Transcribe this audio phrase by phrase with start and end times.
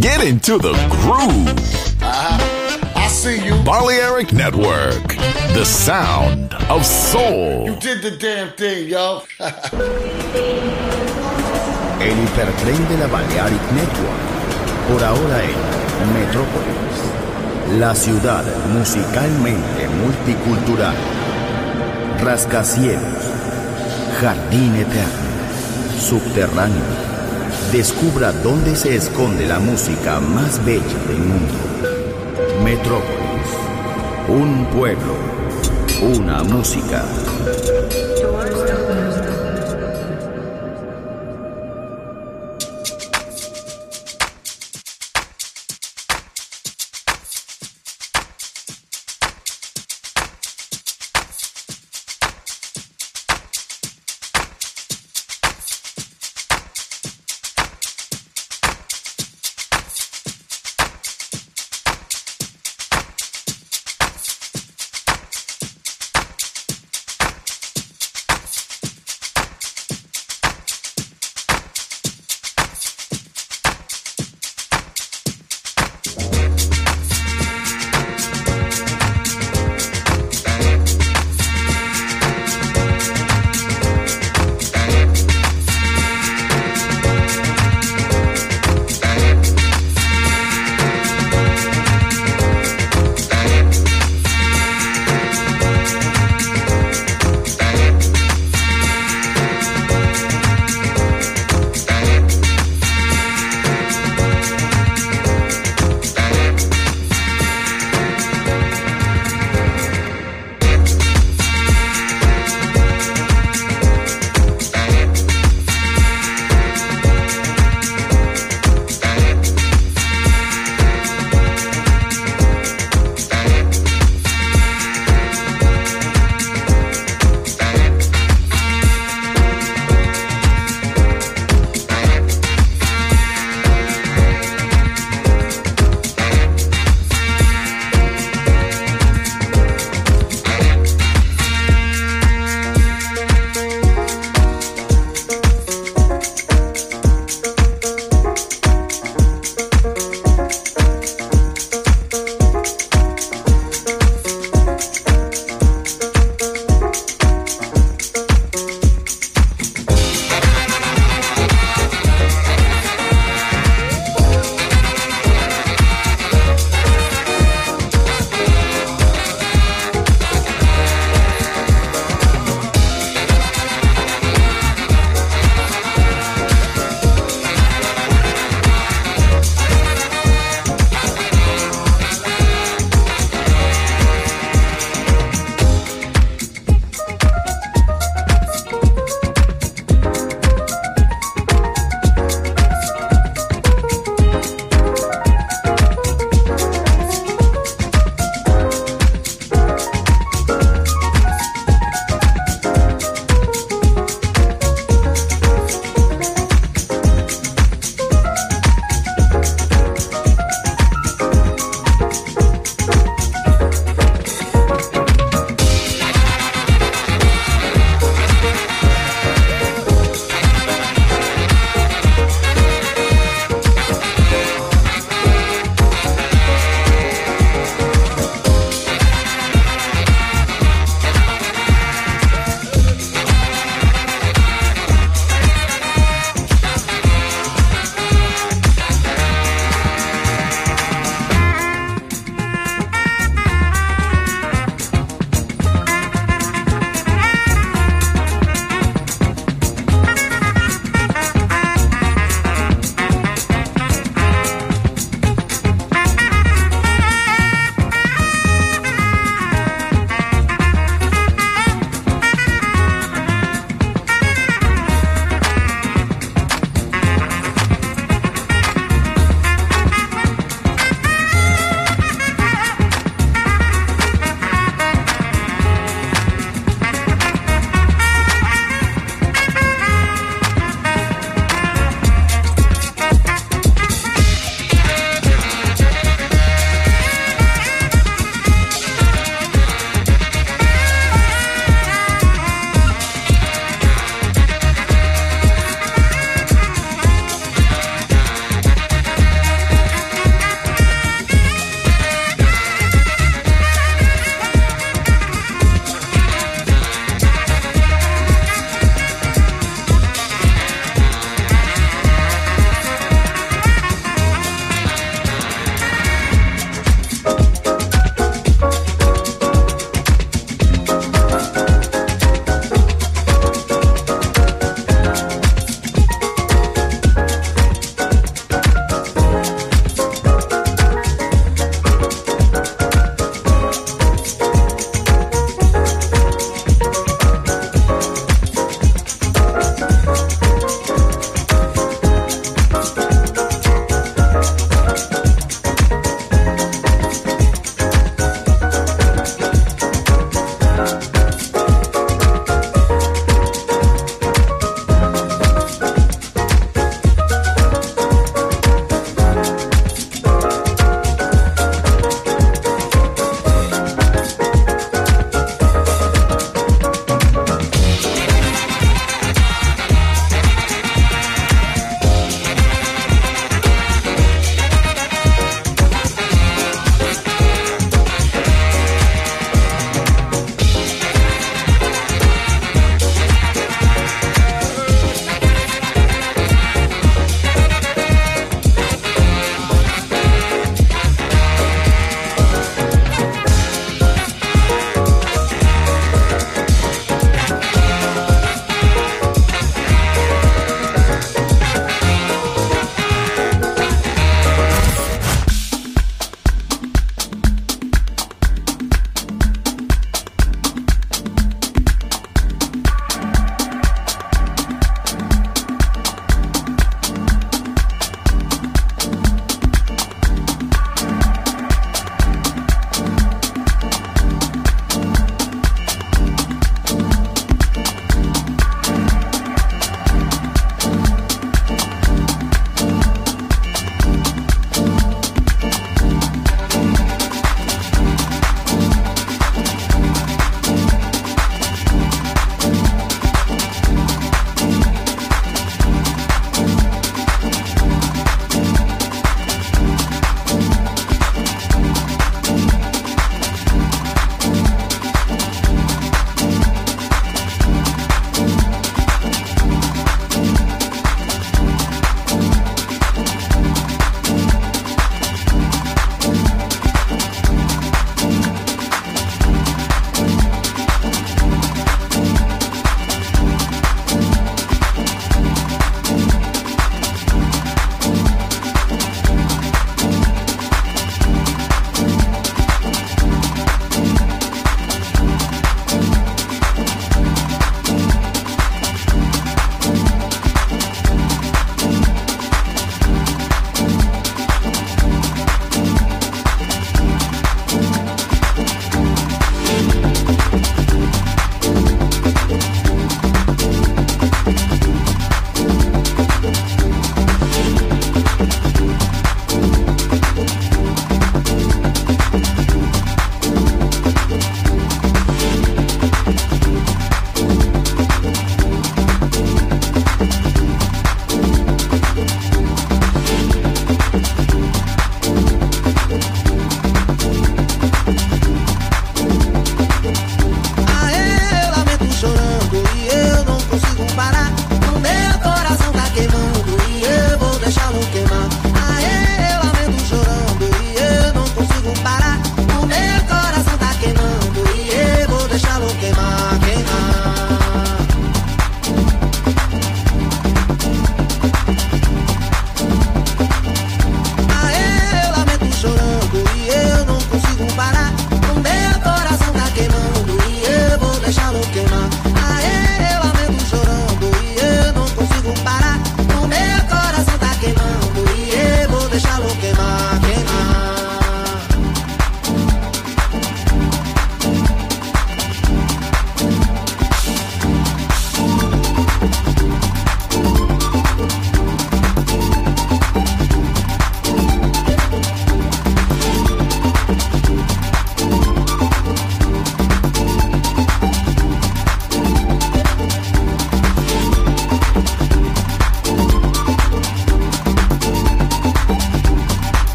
[0.00, 1.48] Get into the groove.
[2.00, 2.92] Uh-huh.
[2.94, 3.54] I see you.
[3.64, 5.08] Balearic Network,
[5.52, 7.66] the sound of soul.
[7.66, 9.22] You did the damn thing, yo.
[12.00, 14.26] El hipertren de la Balearic Network.
[14.88, 16.96] Por ahora en Metrópolis.
[17.80, 20.94] La ciudad musicalmente multicultural.
[22.22, 23.35] Rascacielos.
[24.20, 25.26] Jardín eterno.
[26.00, 26.84] Subterráneo.
[27.70, 31.54] Descubra dónde se esconde la música más bella del mundo.
[32.64, 33.50] Metrópolis.
[34.28, 35.16] Un pueblo.
[36.00, 37.04] Una música.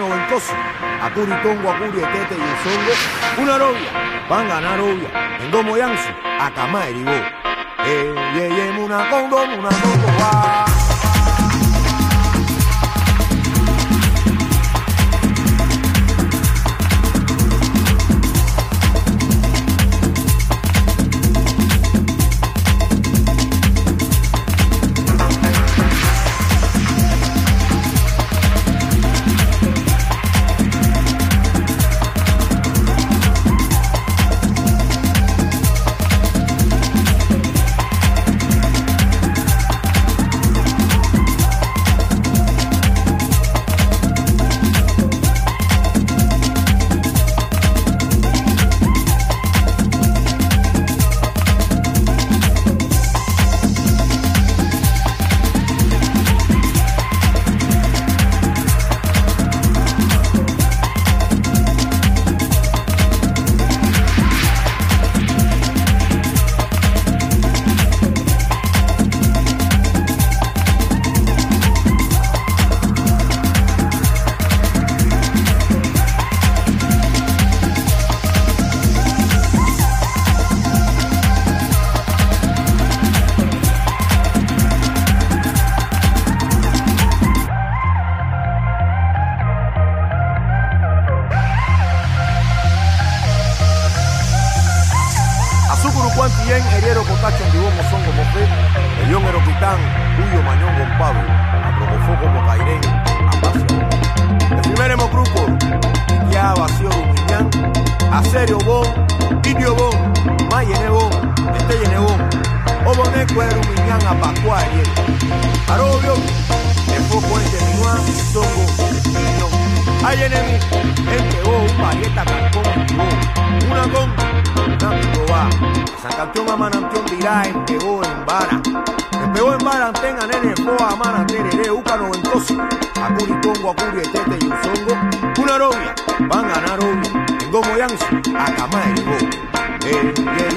[0.00, 0.52] Cubano Ventoso,
[1.02, 3.90] Acuri Tongo, Acuri Etete y Usongo, una novia,
[4.28, 6.08] van a ganar obvia, en Domo Yanzo,
[6.40, 7.10] Acamá Eribó.
[7.10, 10.59] Eh, eh, eh, una congo, una congo,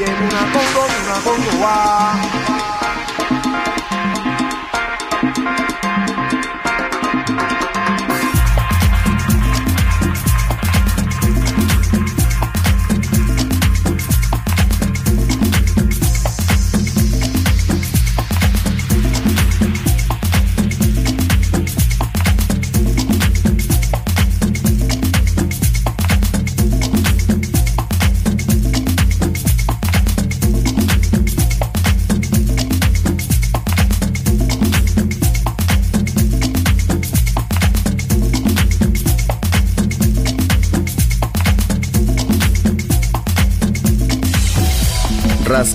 [0.05, 2.42] 不能工作不能工作啊。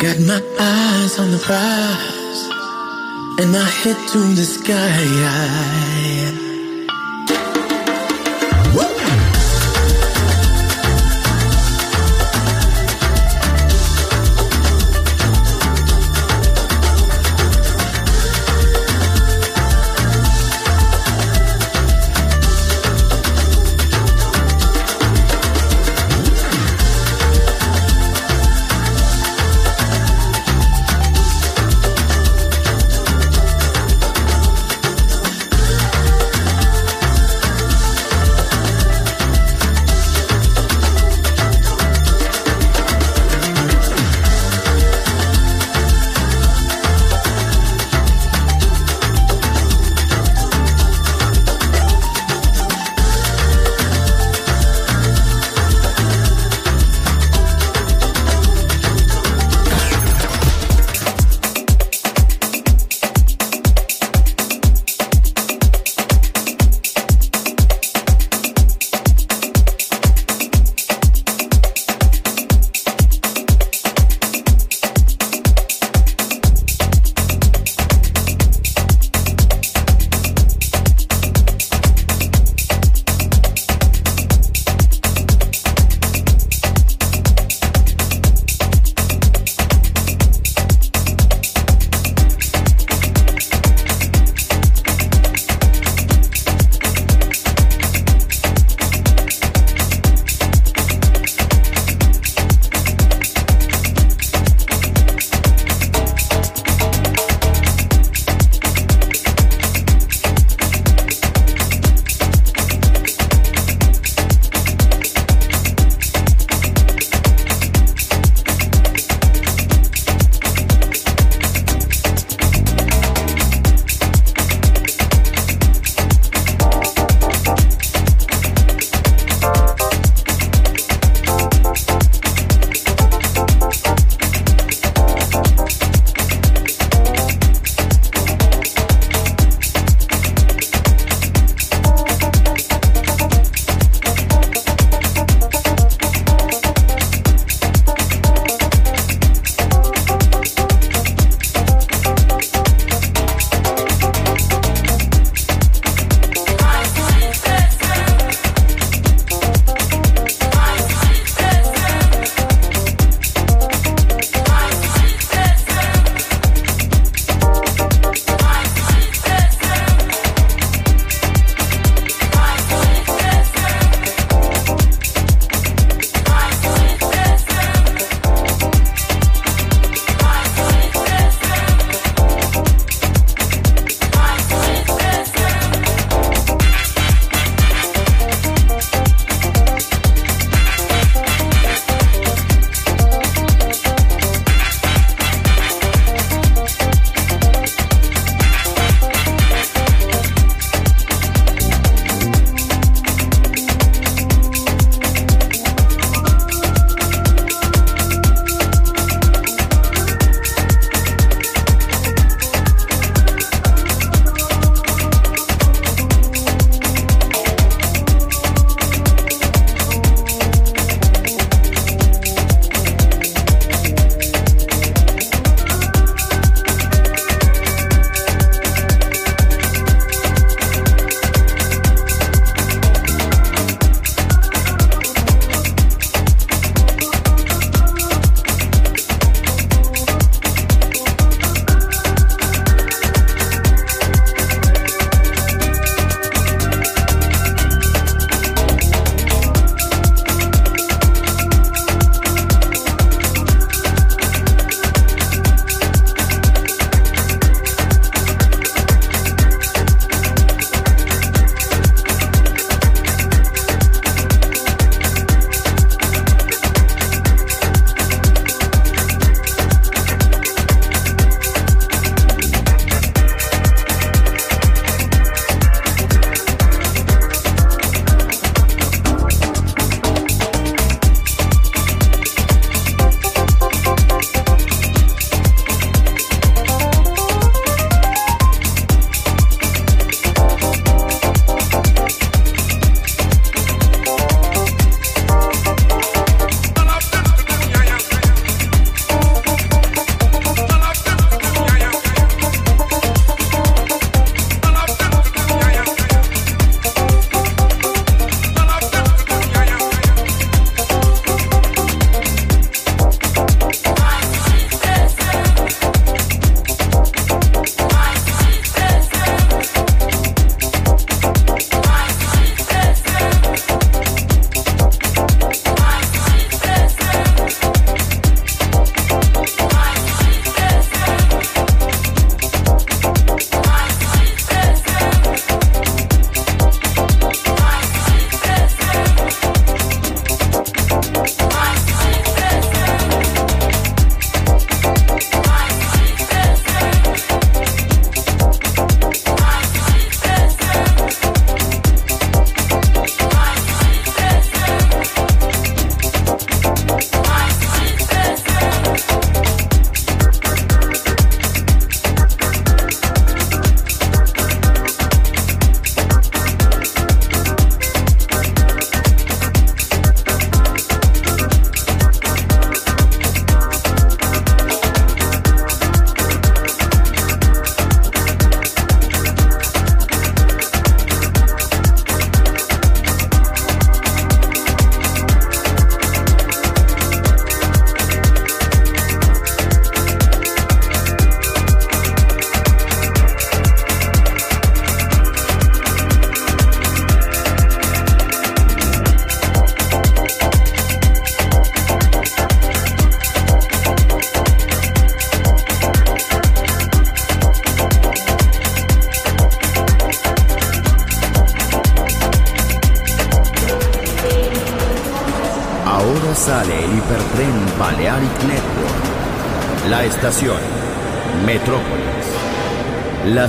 [0.00, 2.42] Got my eyes on the prize,
[3.40, 6.47] and I head to the sky.